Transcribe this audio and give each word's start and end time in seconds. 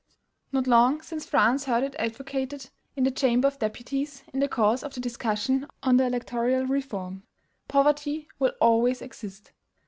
Not 0.51 0.65
long 0.65 1.03
since 1.03 1.27
France 1.27 1.65
heard 1.65 1.83
it 1.83 1.95
advocated 1.99 2.71
in 2.95 3.03
the 3.03 3.11
Chamber 3.11 3.47
of 3.47 3.59
Deputies, 3.59 4.23
in 4.33 4.39
the 4.39 4.47
course 4.49 4.81
of 4.81 4.95
the 4.95 4.99
discussion 4.99 5.67
on 5.83 5.97
the 5.97 6.05
electoral 6.07 6.65
reform, 6.65 7.21
POVERTY 7.67 8.27
WILL 8.39 8.53
ALWAYS 8.59 9.03
EXIST. 9.03 9.51